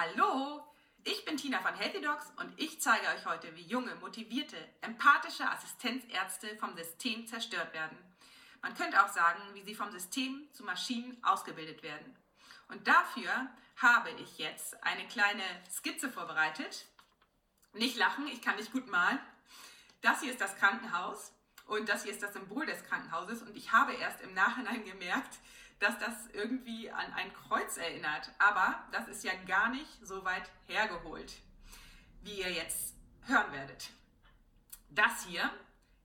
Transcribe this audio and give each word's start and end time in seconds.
Hallo, 0.00 0.64
ich 1.04 1.26
bin 1.26 1.36
Tina 1.36 1.60
von 1.60 1.74
Healthy 1.74 2.00
Dogs 2.00 2.32
und 2.38 2.50
ich 2.56 2.80
zeige 2.80 3.06
euch 3.08 3.26
heute, 3.26 3.54
wie 3.54 3.66
junge, 3.66 3.94
motivierte, 3.96 4.56
empathische 4.80 5.46
Assistenzärzte 5.46 6.56
vom 6.56 6.74
System 6.74 7.26
zerstört 7.26 7.74
werden. 7.74 7.98
Man 8.62 8.72
könnte 8.72 9.04
auch 9.04 9.10
sagen, 9.10 9.42
wie 9.52 9.60
sie 9.60 9.74
vom 9.74 9.90
System 9.90 10.48
zu 10.52 10.64
Maschinen 10.64 11.22
ausgebildet 11.22 11.82
werden. 11.82 12.16
Und 12.68 12.88
dafür 12.88 13.50
habe 13.76 14.08
ich 14.12 14.38
jetzt 14.38 14.82
eine 14.82 15.06
kleine 15.06 15.42
Skizze 15.70 16.08
vorbereitet. 16.08 16.86
Nicht 17.74 17.98
lachen, 17.98 18.26
ich 18.28 18.40
kann 18.40 18.56
nicht 18.56 18.72
gut 18.72 18.86
malen. 18.86 19.18
Das 20.00 20.22
hier 20.22 20.32
ist 20.32 20.40
das 20.40 20.56
Krankenhaus 20.56 21.34
und 21.66 21.90
das 21.90 22.04
hier 22.04 22.12
ist 22.12 22.22
das 22.22 22.32
Symbol 22.32 22.64
des 22.64 22.82
Krankenhauses 22.84 23.42
und 23.42 23.54
ich 23.54 23.70
habe 23.70 23.92
erst 23.92 24.22
im 24.22 24.32
Nachhinein 24.32 24.82
gemerkt, 24.82 25.40
dass 25.80 25.98
das 25.98 26.28
irgendwie 26.32 26.90
an 26.90 27.12
ein 27.14 27.32
Kreuz 27.32 27.76
erinnert. 27.76 28.30
Aber 28.38 28.84
das 28.92 29.08
ist 29.08 29.24
ja 29.24 29.32
gar 29.46 29.70
nicht 29.70 29.90
so 30.02 30.24
weit 30.24 30.48
hergeholt, 30.66 31.32
wie 32.22 32.40
ihr 32.40 32.52
jetzt 32.52 32.94
hören 33.26 33.52
werdet. 33.52 33.90
Das 34.90 35.24
hier 35.24 35.50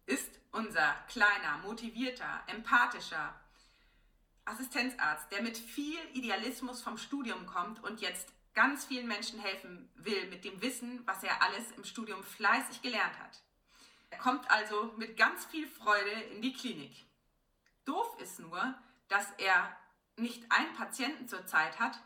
ist 0.06 0.40
unser 0.52 0.96
kleiner, 1.10 1.58
motivierter, 1.64 2.44
empathischer 2.48 3.34
Assistenzarzt, 4.46 5.32
der 5.32 5.42
mit 5.42 5.58
viel 5.58 6.00
Idealismus 6.14 6.82
vom 6.82 6.98
Studium 6.98 7.46
kommt 7.46 7.84
und 7.84 8.00
jetzt 8.00 8.32
ganz 8.54 8.86
vielen 8.86 9.08
Menschen 9.08 9.40
helfen 9.40 9.90
will 9.96 10.30
mit 10.30 10.46
dem 10.46 10.62
Wissen, 10.62 11.05
was 11.05 11.24
er 11.24 11.42
alles 11.42 11.72
im 11.72 11.84
Studium 11.84 12.24
fleißig 12.24 12.82
gelernt 12.82 13.20
hat. 13.20 13.42
Er 14.12 14.20
kommt 14.20 14.50
also 14.50 14.94
mit 14.98 15.18
ganz 15.18 15.46
viel 15.46 15.68
Freude 15.68 16.12
in 16.32 16.42
die 16.42 16.54
Klinik. 16.54 17.05
Doof 17.84 18.18
ist 18.20 18.40
nur, 18.40 18.74
dass 19.08 19.32
er 19.38 19.76
nicht 20.18 20.52
einen 20.52 20.73
Patienten 20.73 21.27
zur 21.27 21.46
Zeit 21.46 21.80
hat, 21.80 22.00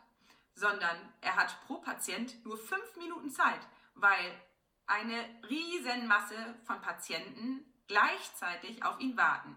sondern 0.55 0.97
er 1.21 1.35
hat 1.35 1.55
pro 1.65 1.75
Patient 1.77 2.43
nur 2.45 2.57
fünf 2.57 2.95
Minuten 2.97 3.29
Zeit, 3.29 3.61
weil 3.95 4.41
eine 4.87 5.23
Riesenmasse 5.49 6.55
von 6.65 6.81
Patienten 6.81 7.63
gleichzeitig 7.87 8.83
auf 8.83 8.99
ihn 8.99 9.15
warten. 9.15 9.55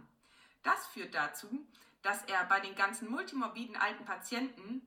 Das 0.63 0.87
führt 0.89 1.15
dazu, 1.15 1.67
dass 2.03 2.23
er 2.25 2.45
bei 2.45 2.61
den 2.61 2.75
ganzen 2.75 3.11
multimorbiden 3.11 3.77
alten 3.77 4.05
Patienten 4.05 4.83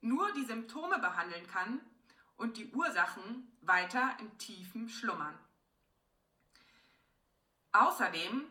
nur 0.00 0.32
die 0.32 0.44
Symptome 0.44 0.98
behandeln 0.98 1.46
kann 1.48 1.80
und 2.36 2.56
die 2.56 2.70
Ursachen 2.72 3.50
weiter 3.60 4.16
im 4.20 4.38
tiefen 4.38 4.88
Schlummern. 4.88 5.36
Außerdem 7.72 8.46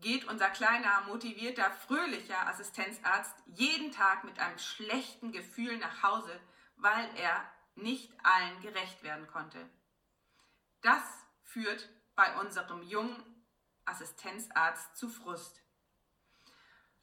geht 0.00 0.24
unser 0.26 0.50
kleiner, 0.50 1.02
motivierter, 1.02 1.70
fröhlicher 1.70 2.46
Assistenzarzt 2.46 3.34
jeden 3.46 3.92
Tag 3.92 4.24
mit 4.24 4.38
einem 4.38 4.58
schlechten 4.58 5.32
Gefühl 5.32 5.76
nach 5.78 6.02
Hause, 6.02 6.40
weil 6.76 7.08
er 7.16 7.50
nicht 7.74 8.12
allen 8.22 8.60
gerecht 8.60 9.02
werden 9.02 9.26
konnte. 9.26 9.68
Das 10.80 11.02
führt 11.42 11.88
bei 12.14 12.36
unserem 12.38 12.82
jungen 12.82 13.44
Assistenzarzt 13.84 14.96
zu 14.96 15.08
Frust. 15.08 15.62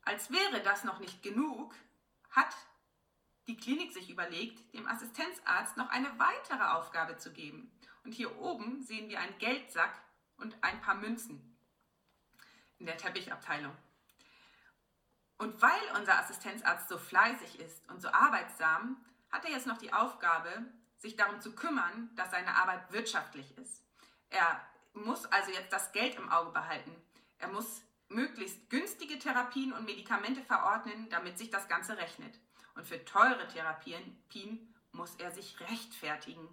Als 0.01 0.31
wäre 0.31 0.61
das 0.61 0.83
noch 0.83 0.99
nicht 0.99 1.23
genug, 1.23 1.73
hat 2.29 2.55
die 3.47 3.57
Klinik 3.57 3.91
sich 3.93 4.09
überlegt, 4.09 4.73
dem 4.73 4.87
Assistenzarzt 4.87 5.77
noch 5.77 5.89
eine 5.89 6.17
weitere 6.19 6.63
Aufgabe 6.63 7.17
zu 7.17 7.31
geben. 7.31 7.71
Und 8.03 8.11
hier 8.11 8.37
oben 8.39 8.83
sehen 8.83 9.09
wir 9.09 9.19
einen 9.19 9.37
Geldsack 9.39 9.99
und 10.37 10.55
ein 10.63 10.79
paar 10.81 10.95
Münzen 10.95 11.54
in 12.85 12.91
der 12.91 12.97
Teppichabteilung. 12.97 13.75
Und 15.37 15.59
weil 15.59 15.99
unser 15.99 16.19
Assistenzarzt 16.19 16.87
so 16.87 16.99
fleißig 16.99 17.59
ist 17.59 17.89
und 17.89 17.99
so 17.99 18.09
arbeitsam, 18.09 19.03
hat 19.31 19.43
er 19.43 19.51
jetzt 19.51 19.65
noch 19.65 19.79
die 19.79 19.91
Aufgabe, 19.91 20.49
sich 20.99 21.15
darum 21.15 21.41
zu 21.41 21.55
kümmern, 21.55 22.11
dass 22.15 22.29
seine 22.29 22.55
Arbeit 22.55 22.91
wirtschaftlich 22.91 23.57
ist. 23.57 23.83
Er 24.29 24.61
muss 24.93 25.25
also 25.25 25.51
jetzt 25.51 25.73
das 25.73 25.91
Geld 25.93 26.15
im 26.15 26.31
Auge 26.31 26.51
behalten. 26.51 26.95
Er 27.39 27.47
muss 27.47 27.81
möglichst 28.07 28.69
günstige 28.69 29.17
Therapien 29.17 29.73
und 29.73 29.85
Medikamente 29.85 30.41
verordnen, 30.41 31.09
damit 31.09 31.39
sich 31.39 31.49
das 31.49 31.67
Ganze 31.67 31.97
rechnet. 31.97 32.39
Und 32.75 32.85
für 32.85 33.03
teure 33.03 33.47
Therapien 33.47 34.73
muss 34.91 35.15
er 35.15 35.31
sich 35.31 35.59
rechtfertigen. 35.59 36.47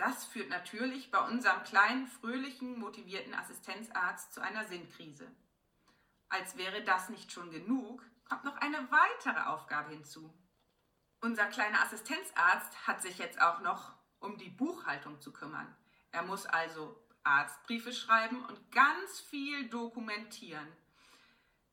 Das 0.00 0.24
führt 0.24 0.48
natürlich 0.48 1.10
bei 1.10 1.18
unserem 1.18 1.62
kleinen, 1.62 2.06
fröhlichen, 2.06 2.78
motivierten 2.78 3.34
Assistenzarzt 3.34 4.32
zu 4.32 4.40
einer 4.40 4.64
Sinnkrise. 4.64 5.30
Als 6.30 6.56
wäre 6.56 6.82
das 6.82 7.10
nicht 7.10 7.30
schon 7.30 7.50
genug, 7.50 8.02
kommt 8.26 8.44
noch 8.44 8.56
eine 8.56 8.90
weitere 8.90 9.40
Aufgabe 9.40 9.90
hinzu. 9.90 10.32
Unser 11.20 11.44
kleiner 11.48 11.82
Assistenzarzt 11.82 12.86
hat 12.86 13.02
sich 13.02 13.18
jetzt 13.18 13.42
auch 13.42 13.60
noch 13.60 13.92
um 14.20 14.38
die 14.38 14.48
Buchhaltung 14.48 15.20
zu 15.20 15.34
kümmern. 15.34 15.76
Er 16.12 16.22
muss 16.22 16.46
also 16.46 16.98
Arztbriefe 17.22 17.92
schreiben 17.92 18.42
und 18.46 18.72
ganz 18.72 19.20
viel 19.20 19.68
dokumentieren. 19.68 20.66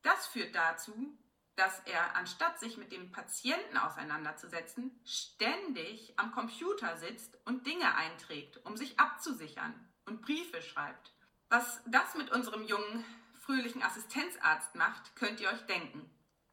Das 0.02 0.28
führt 0.28 0.54
dazu, 0.54 1.18
dass 1.58 1.80
er, 1.86 2.16
anstatt 2.16 2.60
sich 2.60 2.78
mit 2.78 2.92
dem 2.92 3.12
Patienten 3.12 3.78
auseinanderzusetzen, 3.78 4.92
ständig 5.04 6.14
am 6.18 6.32
Computer 6.32 6.98
sitzt 6.98 7.36
und 7.46 7.66
Dinge 7.66 7.96
einträgt, 7.96 8.64
um 8.64 8.78
sich 8.78 9.00
abzusichern 9.00 9.74
und 10.06 10.22
Briefe 10.22 10.62
schreibt. 10.62 11.14
Was 11.50 11.82
das 11.88 12.14
mit 12.14 12.30
unserem 12.32 12.64
jungen, 12.64 13.04
fröhlichen 13.34 13.82
Assistenzarzt 13.82 14.76
macht, 14.76 15.16
könnt 15.16 15.40
ihr 15.40 15.50
euch 15.50 15.66
denken. 15.66 16.08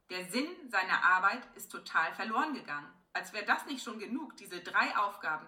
Der 0.08 0.24
Sinn 0.24 0.48
seiner 0.70 1.04
Arbeit 1.04 1.42
ist 1.54 1.70
total 1.70 2.14
verloren 2.14 2.54
gegangen. 2.54 2.90
Als 3.12 3.34
wäre 3.34 3.44
das 3.44 3.66
nicht 3.66 3.84
schon 3.84 3.98
genug, 3.98 4.38
diese 4.38 4.60
drei 4.60 4.96
Aufgaben, 4.96 5.46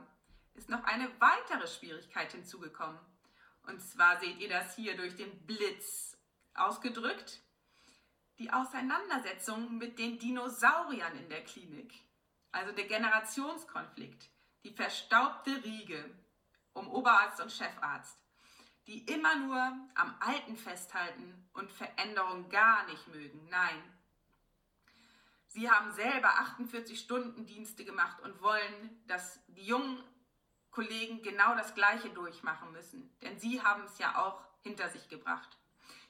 ist 0.54 0.68
noch 0.68 0.84
eine 0.84 1.10
weitere 1.18 1.66
Schwierigkeit 1.66 2.30
hinzugekommen. 2.30 2.98
Und 3.62 3.80
zwar 3.80 4.20
seht 4.20 4.38
ihr 4.38 4.50
das 4.50 4.76
hier 4.76 4.96
durch 4.98 5.16
den 5.16 5.46
Blitz 5.46 6.18
ausgedrückt 6.54 7.40
die 8.38 8.52
Auseinandersetzung 8.52 9.78
mit 9.78 9.98
den 9.98 10.18
Dinosauriern 10.18 11.16
in 11.16 11.28
der 11.28 11.44
Klinik, 11.44 11.94
also 12.52 12.72
der 12.72 12.86
Generationskonflikt, 12.86 14.28
die 14.64 14.72
verstaubte 14.72 15.64
Riege 15.64 16.10
um 16.72 16.88
Oberarzt 16.88 17.40
und 17.40 17.52
Chefarzt, 17.52 18.18
die 18.86 19.04
immer 19.04 19.36
nur 19.36 19.58
am 19.94 20.16
Alten 20.20 20.56
festhalten 20.56 21.48
und 21.54 21.72
Veränderung 21.72 22.48
gar 22.48 22.86
nicht 22.86 23.08
mögen. 23.08 23.48
Nein. 23.48 23.82
Sie 25.46 25.70
haben 25.70 25.92
selber 25.92 26.28
48 26.28 27.00
Stunden 27.00 27.46
Dienste 27.46 27.84
gemacht 27.84 28.20
und 28.20 28.42
wollen, 28.42 29.02
dass 29.06 29.40
die 29.48 29.64
jungen 29.64 30.02
Kollegen 30.70 31.22
genau 31.22 31.54
das 31.54 31.74
Gleiche 31.74 32.10
durchmachen 32.10 32.70
müssen. 32.72 33.10
Denn 33.22 33.40
sie 33.40 33.62
haben 33.62 33.84
es 33.84 33.96
ja 33.98 34.18
auch 34.18 34.42
hinter 34.60 34.90
sich 34.90 35.08
gebracht. 35.08 35.56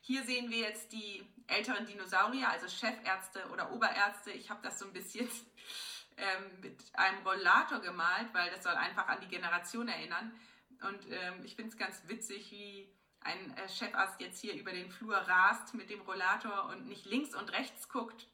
Hier 0.07 0.23
sehen 0.23 0.51
wir 0.53 0.59
jetzt 0.59 0.93
die 0.93 1.27
älteren 1.49 1.85
Dinosaurier, 1.85 2.49
also 2.49 2.69
Chefärzte 2.69 3.45
oder 3.53 3.73
Oberärzte. 3.73 4.31
Ich 4.31 4.51
habe 4.51 4.63
das 4.63 4.79
so 4.79 4.87
ein 4.87 4.93
bisschen 4.93 5.29
ähm, 6.17 6.61
mit 6.61 6.81
einem 6.93 7.27
Rollator 7.27 7.81
gemalt, 7.81 8.33
weil 8.33 8.49
das 8.53 8.63
soll 8.63 8.75
einfach 8.75 9.09
an 9.09 9.21
die 9.21 9.27
Generation 9.27 9.89
erinnern. 9.89 10.33
Und 10.81 11.11
ähm, 11.11 11.45
ich 11.45 11.57
finde 11.57 11.73
es 11.73 11.77
ganz 11.77 12.03
witzig, 12.07 12.53
wie 12.53 12.89
ein 13.19 13.57
äh, 13.57 13.69
Chefarzt 13.69 14.21
jetzt 14.21 14.41
hier 14.41 14.55
über 14.55 14.71
den 14.71 14.93
Flur 14.93 15.17
rast 15.17 15.75
mit 15.75 15.91
dem 15.91 16.03
Rollator 16.03 16.67
und 16.67 16.87
nicht 16.87 17.05
links 17.07 17.35
und 17.35 17.51
rechts 17.51 17.89
guckt, 17.89 18.29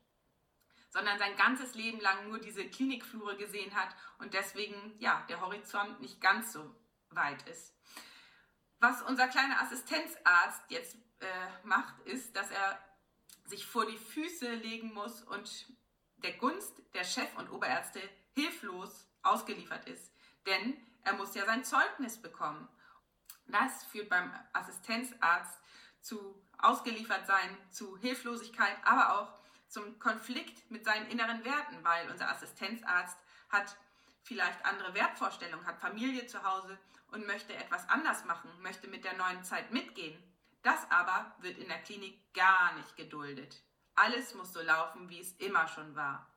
sondern 0.91 1.19
sein 1.19 1.37
ganzes 1.37 1.75
Leben 1.75 2.03
lang 2.03 2.29
nur 2.29 2.39
diese 2.39 2.69
Klinikflure 2.69 3.39
gesehen 3.39 3.75
hat 3.75 3.97
und 4.19 4.35
deswegen 4.35 4.77
ja 4.99 5.25
der 5.31 5.41
Horizont 5.41 6.03
nicht 6.03 6.21
ganz 6.21 6.53
so 6.53 6.77
weit 7.09 7.49
ist. 7.49 7.75
Was 8.79 9.01
unser 9.01 9.29
kleiner 9.29 9.63
Assistenzarzt 9.63 10.65
jetzt 10.69 10.99
äh, 11.23 11.67
macht, 11.67 11.99
ist, 12.07 12.35
dass 12.37 12.51
er 12.51 12.79
sich 13.45 13.67
vor 13.67 13.87
die 13.87 13.99
Füße 13.99 14.55
legen 14.55 14.93
muss 14.95 15.23
und 15.23 15.67
der 16.19 16.33
Gunst 16.35 16.83
der 16.95 17.05
Chef- 17.05 17.37
und 17.37 17.51
Oberärzte 17.51 18.01
hilflos 18.35 19.07
ausgeliefert 19.23 19.87
ist. 19.89 20.13
Denn 20.47 20.77
er 21.03 21.15
muss 21.15 21.35
ja 21.35 21.45
sein 21.45 21.65
Zeugnis 21.65 22.21
bekommen. 22.21 22.69
Das 23.47 23.85
führt 23.85 24.09
beim 24.09 24.33
Assistenzarzt 24.53 25.59
zu 26.01 26.43
Ausgeliefertsein, 26.59 27.57
zu 27.71 27.99
Hilflosigkeit, 27.99 28.77
aber 28.85 29.19
auch 29.19 29.39
zum 29.69 29.99
Konflikt 29.99 30.71
mit 30.71 30.85
seinen 30.85 31.09
inneren 31.09 31.45
Werten, 31.45 31.83
weil 31.83 32.11
unser 32.11 32.29
Assistenzarzt 32.29 33.19
hat 33.49 33.77
vielleicht 34.23 34.65
andere 34.65 34.95
Wertvorstellungen, 34.95 35.67
hat 35.67 35.81
Familie 35.81 36.27
zu 36.27 36.43
Hause 36.43 36.79
und 37.09 37.27
möchte 37.27 37.55
etwas 37.55 37.89
anders 37.89 38.25
machen, 38.25 38.51
möchte 38.63 38.87
mit 38.89 39.05
der 39.05 39.17
neuen 39.17 39.43
Zeit 39.45 39.73
mitgehen. 39.73 40.23
Das 40.63 40.91
aber 40.91 41.35
wird 41.41 41.59
in 41.59 41.69
der 41.69 41.83
Klinik 41.83 42.33
gar 42.35 42.75
nicht 42.75 42.97
geduldet. 42.97 43.63
Alles 43.95 44.35
muss 44.35 44.53
so 44.53 44.63
laufen, 44.63 45.09
wie 45.09 45.21
es 45.21 45.33
immer 45.33 45.67
schon 45.69 45.95
war. 45.95 46.31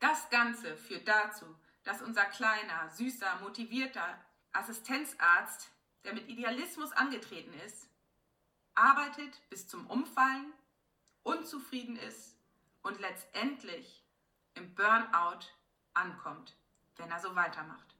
Das 0.00 0.28
Ganze 0.30 0.76
führt 0.76 1.08
dazu, 1.08 1.46
dass 1.82 2.02
unser 2.02 2.24
kleiner, 2.26 2.90
süßer, 2.90 3.40
motivierter 3.40 4.18
Assistenzarzt, 4.52 5.70
der 6.04 6.14
mit 6.14 6.28
Idealismus 6.28 6.92
angetreten 6.92 7.54
ist, 7.60 7.88
arbeitet 8.74 9.40
bis 9.48 9.66
zum 9.66 9.86
Umfallen, 9.86 10.52
unzufrieden 11.22 11.96
ist 11.96 12.36
und 12.82 13.00
letztendlich 13.00 14.04
im 14.54 14.74
Burnout 14.74 15.46
ankommt, 15.94 16.54
wenn 16.96 17.10
er 17.10 17.20
so 17.20 17.34
weitermacht. 17.34 17.94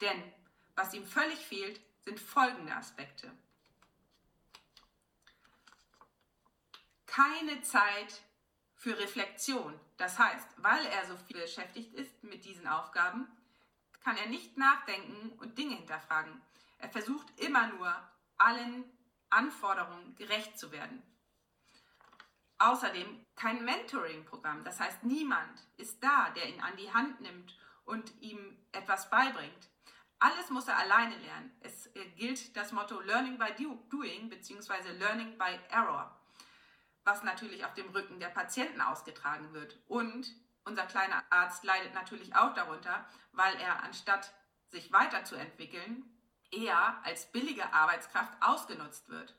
Denn 0.00 0.32
was 0.74 0.92
ihm 0.92 1.06
völlig 1.06 1.38
fehlt, 1.38 1.80
sind 2.00 2.18
folgende 2.18 2.74
Aspekte. 2.74 3.30
Keine 7.14 7.62
Zeit 7.62 8.22
für 8.74 8.98
Reflexion. 8.98 9.78
Das 9.98 10.18
heißt, 10.18 10.48
weil 10.56 10.84
er 10.86 11.06
so 11.06 11.16
viel 11.16 11.40
beschäftigt 11.40 11.94
ist 11.94 12.24
mit 12.24 12.44
diesen 12.44 12.66
Aufgaben, 12.66 13.28
kann 14.02 14.16
er 14.16 14.26
nicht 14.26 14.58
nachdenken 14.58 15.30
und 15.38 15.56
Dinge 15.56 15.76
hinterfragen. 15.76 16.42
Er 16.78 16.88
versucht 16.88 17.26
immer 17.38 17.68
nur, 17.68 17.94
allen 18.36 18.84
Anforderungen 19.30 20.16
gerecht 20.16 20.58
zu 20.58 20.72
werden. 20.72 21.04
Außerdem 22.58 23.24
kein 23.36 23.64
Mentoring-Programm. 23.64 24.64
Das 24.64 24.80
heißt, 24.80 25.04
niemand 25.04 25.68
ist 25.76 26.02
da, 26.02 26.30
der 26.30 26.48
ihn 26.48 26.60
an 26.60 26.76
die 26.76 26.92
Hand 26.92 27.20
nimmt 27.20 27.56
und 27.84 28.12
ihm 28.22 28.58
etwas 28.72 29.08
beibringt. 29.08 29.70
Alles 30.18 30.50
muss 30.50 30.66
er 30.66 30.78
alleine 30.78 31.16
lernen. 31.18 31.56
Es 31.60 31.86
äh, 31.94 32.06
gilt 32.16 32.56
das 32.56 32.72
Motto 32.72 32.98
Learning 33.00 33.38
by 33.38 33.52
Doing 33.88 34.28
bzw. 34.28 34.92
Learning 34.98 35.38
by 35.38 35.60
Error, 35.68 36.18
was 37.04 37.22
natürlich 37.22 37.64
auf 37.64 37.74
dem 37.74 37.90
Rücken 37.90 38.18
der 38.18 38.28
Patienten 38.28 38.80
ausgetragen 38.80 39.52
wird. 39.52 39.78
Und 39.86 40.34
unser 40.64 40.86
kleiner 40.86 41.22
Arzt 41.30 41.64
leidet 41.64 41.94
natürlich 41.94 42.34
auch 42.34 42.54
darunter, 42.54 43.06
weil 43.32 43.54
er 43.56 43.82
anstatt 43.82 44.32
sich 44.68 44.92
weiterzuentwickeln, 44.92 46.04
eher 46.50 47.00
als 47.04 47.30
billige 47.30 47.72
Arbeitskraft 47.72 48.32
ausgenutzt 48.40 49.08
wird. 49.08 49.34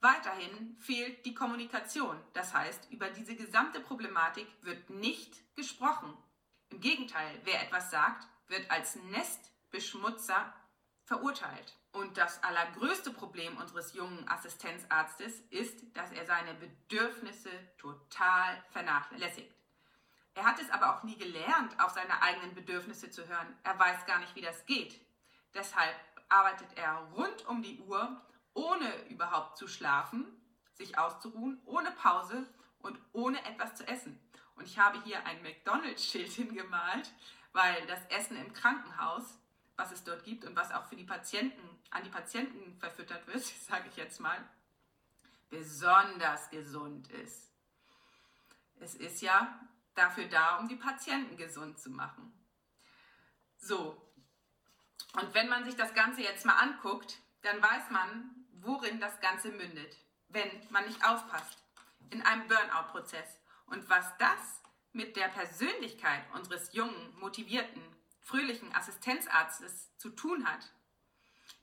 Weiterhin 0.00 0.76
fehlt 0.80 1.24
die 1.24 1.34
Kommunikation. 1.34 2.20
Das 2.34 2.52
heißt, 2.52 2.90
über 2.90 3.08
diese 3.08 3.36
gesamte 3.36 3.80
Problematik 3.80 4.46
wird 4.62 4.90
nicht 4.90 5.54
gesprochen. 5.56 6.14
Im 6.68 6.80
Gegenteil, 6.80 7.40
wer 7.44 7.62
etwas 7.62 7.90
sagt, 7.90 8.26
wird 8.48 8.70
als 8.70 8.96
Nestbeschmutzer 8.96 10.52
verurteilt. 11.04 11.76
Und 11.92 12.16
das 12.18 12.42
allergrößte 12.42 13.12
Problem 13.12 13.56
unseres 13.56 13.92
jungen 13.94 14.28
Assistenzarztes 14.28 15.40
ist, 15.50 15.96
dass 15.96 16.10
er 16.12 16.26
seine 16.26 16.54
Bedürfnisse 16.54 17.50
total 17.78 18.62
vernachlässigt. 18.70 19.54
Er 20.34 20.44
hat 20.44 20.60
es 20.60 20.70
aber 20.70 20.96
auch 20.96 21.04
nie 21.04 21.16
gelernt, 21.16 21.78
auf 21.78 21.92
seine 21.92 22.20
eigenen 22.20 22.54
Bedürfnisse 22.54 23.10
zu 23.10 23.28
hören. 23.28 23.56
Er 23.62 23.78
weiß 23.78 24.04
gar 24.06 24.18
nicht, 24.18 24.34
wie 24.34 24.40
das 24.40 24.66
geht. 24.66 25.00
Deshalb 25.54 25.94
arbeitet 26.28 26.76
er 26.76 26.96
rund 27.14 27.46
um 27.46 27.62
die 27.62 27.78
Uhr, 27.80 28.20
ohne 28.54 29.08
überhaupt 29.08 29.56
zu 29.56 29.68
schlafen, 29.68 30.26
sich 30.72 30.98
auszuruhen, 30.98 31.60
ohne 31.64 31.92
Pause 31.92 32.46
und 32.78 32.98
ohne 33.12 33.44
etwas 33.44 33.76
zu 33.76 33.86
essen. 33.86 34.20
Und 34.56 34.66
ich 34.66 34.78
habe 34.78 35.00
hier 35.02 35.24
ein 35.26 35.42
McDonald's-Schild 35.42 36.32
hingemalt, 36.32 37.12
weil 37.52 37.86
das 37.86 38.04
Essen 38.06 38.36
im 38.36 38.52
Krankenhaus, 38.52 39.38
was 39.76 39.92
es 39.92 40.04
dort 40.04 40.24
gibt 40.24 40.44
und 40.44 40.56
was 40.56 40.72
auch 40.72 40.86
für 40.86 40.96
die 40.96 41.04
Patienten, 41.04 41.62
an 41.90 42.04
die 42.04 42.10
Patienten 42.10 42.76
verfüttert 42.78 43.26
wird, 43.26 43.44
sage 43.68 43.88
ich 43.88 43.96
jetzt 43.96 44.20
mal, 44.20 44.38
besonders 45.50 46.50
gesund 46.50 47.10
ist. 47.10 47.52
Es 48.80 48.94
ist 48.94 49.22
ja 49.22 49.60
dafür 49.94 50.26
da, 50.26 50.58
um 50.58 50.68
die 50.68 50.76
Patienten 50.76 51.36
gesund 51.36 51.78
zu 51.78 51.90
machen. 51.90 52.32
So, 53.56 54.00
und 55.14 55.32
wenn 55.32 55.48
man 55.48 55.64
sich 55.64 55.76
das 55.76 55.94
Ganze 55.94 56.22
jetzt 56.22 56.44
mal 56.44 56.58
anguckt, 56.58 57.18
dann 57.42 57.62
weiß 57.62 57.90
man, 57.90 58.30
worin 58.52 59.00
das 59.00 59.20
Ganze 59.20 59.50
mündet, 59.50 59.96
wenn 60.28 60.50
man 60.70 60.86
nicht 60.86 61.04
aufpasst. 61.04 61.62
In 62.10 62.22
einem 62.22 62.46
Burnout-Prozess. 62.48 63.40
Und 63.66 63.88
was 63.88 64.16
das 64.18 64.60
mit 64.92 65.16
der 65.16 65.28
Persönlichkeit 65.28 66.22
unseres 66.34 66.72
jungen, 66.72 67.18
motivierten, 67.18 67.82
fröhlichen 68.24 68.74
Assistenzarztes 68.74 69.96
zu 69.96 70.10
tun 70.10 70.46
hat, 70.46 70.72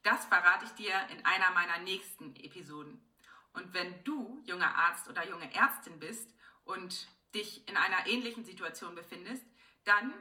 das 0.03 0.25
verrate 0.25 0.65
ich 0.65 0.71
dir 0.71 0.93
in 1.09 1.23
einer 1.25 1.51
meiner 1.51 1.77
nächsten 1.79 2.35
Episoden. 2.37 3.05
Und 3.53 3.73
wenn 3.73 4.03
du 4.03 4.41
junger 4.45 4.75
Arzt 4.75 5.07
oder 5.09 5.27
junge 5.27 5.51
Ärztin 5.53 5.99
bist 5.99 6.33
und 6.63 7.09
dich 7.35 7.67
in 7.67 7.75
einer 7.75 8.07
ähnlichen 8.07 8.45
Situation 8.45 8.95
befindest, 8.95 9.45
dann 9.83 10.13